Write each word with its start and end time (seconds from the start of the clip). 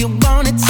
you 0.00 0.08
want 0.22 0.48
it. 0.48 0.69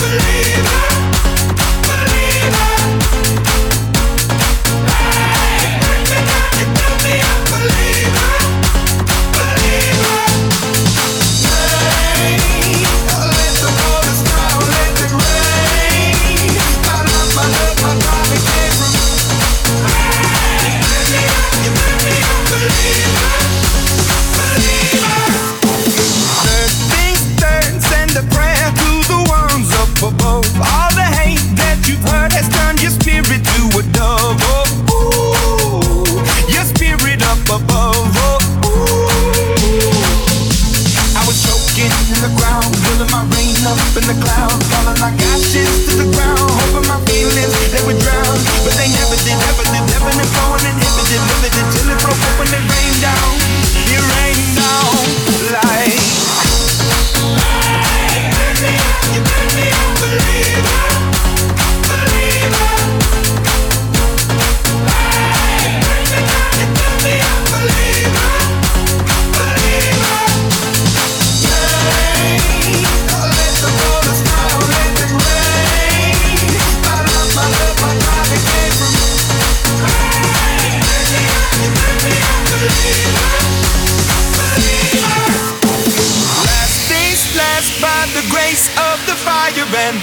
believer 0.00 1.27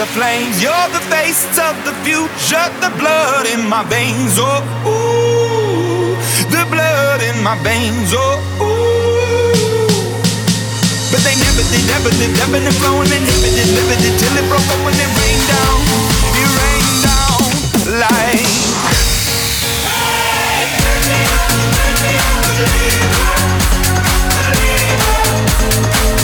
the 0.05 0.13
flames. 0.13 0.61
You're 0.61 0.89
the 0.93 1.01
face 1.09 1.45
of 1.57 1.75
the 1.85 1.93
future, 2.03 2.69
the 2.81 2.91
blood 2.99 3.45
in 3.47 3.67
my 3.67 3.83
veins. 3.89 4.37
Oh, 4.37 4.61
ooh, 4.85 6.15
the 6.51 6.65
blood 6.69 7.21
in 7.21 7.41
my 7.43 7.55
veins. 7.63 8.13
Oh, 8.13 8.39
ooh. 8.61 8.75
But 11.11 11.21
they 11.23 11.35
never 11.39 11.63
did, 11.71 11.85
never 11.87 12.09
did, 12.09 12.31
never 12.37 12.59
did, 12.59 12.73
flowing 12.81 13.11
and 13.11 13.25
never 13.25 13.49
did, 13.49 13.69
never 13.73 13.95
did 14.01 14.19
till 14.19 14.35
it 14.37 14.45
broke 14.49 14.69
up 14.69 14.79
when 14.85 14.93
it 14.93 15.09
rained 15.17 15.47
down. 15.47 15.77
It 16.37 16.49
rained 16.59 17.01
down 17.05 17.41
like. 18.01 18.45
Hey, 19.85 20.65
turn 20.81 21.01
me 21.09 21.19
on, 21.33 21.55
turn 21.73 21.95
me 22.03 22.11
on, 22.25 22.35
believer, 22.57 23.25
believer. 24.33 26.14